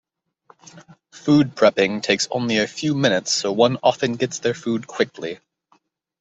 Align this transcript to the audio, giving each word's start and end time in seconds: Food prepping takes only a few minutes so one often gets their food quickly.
Food 1.11 1.53
prepping 1.55 2.01
takes 2.01 2.27
only 2.31 2.57
a 2.57 2.65
few 2.65 2.95
minutes 2.95 3.31
so 3.33 3.51
one 3.51 3.77
often 3.83 4.13
gets 4.15 4.39
their 4.39 4.55
food 4.55 4.87
quickly. 4.87 5.37